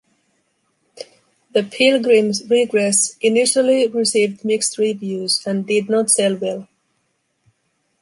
"The 1.53 1.61
Pilgrim's 1.61 2.43
Regress" 2.49 3.15
initially 3.21 3.87
received 3.87 4.43
mixed 4.43 4.79
reviews 4.79 5.43
and 5.45 5.67
did 5.67 5.89
not 5.91 6.09
sell 6.09 6.35
well. 6.37 6.67